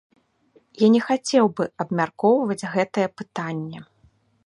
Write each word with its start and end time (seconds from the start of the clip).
Я 0.85 0.89
не 0.95 1.01
хацеў 1.09 1.45
бы 1.59 1.63
абмяркоўваць 1.85 2.69
гэтае 2.75 3.07
пытанне. 3.23 3.79